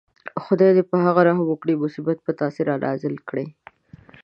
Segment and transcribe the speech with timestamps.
[0.43, 3.45] خدای په هغه رحم وکړي مصیبت په تاسې رانازل کړي.